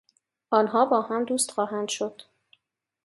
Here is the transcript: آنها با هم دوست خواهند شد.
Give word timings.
آنها 0.51 0.85
با 0.85 1.01
هم 1.01 1.25
دوست 1.25 1.51
خواهند 1.51 1.87
شد. 1.87 2.21